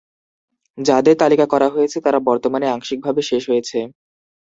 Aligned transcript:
যাদের 0.77 1.15
তালিকা 1.17 1.45
করা 1.53 1.67
হয়েছে 1.69 1.97
তারা 2.05 2.19
বর্তমানে 2.29 2.67
আংশিকভাবে 2.69 3.21
শেষ 3.29 3.43
হয়েছে। 3.51 3.79